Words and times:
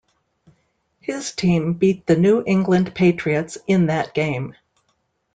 His 0.99 1.31
team 1.31 1.73
beat 1.73 2.07
the 2.07 2.15
New 2.17 2.43
England 2.47 2.95
Patriots 2.95 3.59
in 3.67 3.85
that 3.85 4.15
game. 4.15 4.55